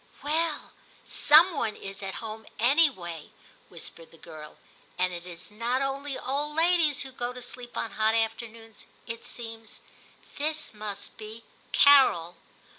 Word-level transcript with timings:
'Well. 0.23 0.71
Some 1.05 1.53
one 1.55 1.75
is 1.75 2.01
at 2.01 2.15
home 2.15 2.47
anyway,' 2.57 3.29
whispered 3.69 4.09
the 4.09 4.17
girl, 4.17 4.57
'and 4.97 5.13
it 5.13 5.27
is 5.27 5.51
not 5.51 5.83
only 5.83 6.17
old 6.17 6.55
ladies 6.55 7.03
who 7.03 7.11
go 7.11 7.31
to 7.33 7.41
sleep 7.43 7.77
on 7.77 7.91
hot 7.91 8.15
afternoons, 8.15 8.87
it 9.05 9.25
seems: 9.25 9.79
this 10.37 10.73
must 10.73 11.17
be" 11.17 11.43
Carol." 11.71 12.37